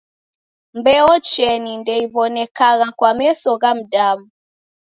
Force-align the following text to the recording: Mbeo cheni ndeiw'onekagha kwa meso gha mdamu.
Mbeo 0.77 1.13
cheni 1.29 1.71
ndeiw'onekagha 1.81 2.87
kwa 2.97 3.09
meso 3.17 3.51
gha 3.61 3.71
mdamu. 3.77 4.25